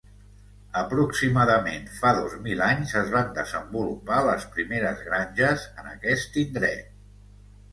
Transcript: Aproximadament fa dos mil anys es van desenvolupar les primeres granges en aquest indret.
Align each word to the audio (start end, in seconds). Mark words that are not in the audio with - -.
Aproximadament 0.79 1.83
fa 1.97 2.13
dos 2.19 2.33
mil 2.47 2.63
anys 2.69 2.95
es 3.01 3.11
van 3.17 3.29
desenvolupar 3.35 4.23
les 4.29 4.49
primeres 4.57 5.05
granges 5.11 5.67
en 5.83 5.93
aquest 5.95 6.41
indret. 6.47 6.91